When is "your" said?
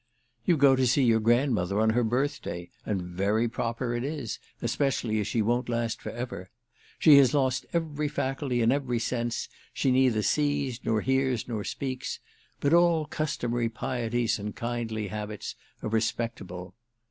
1.03-1.19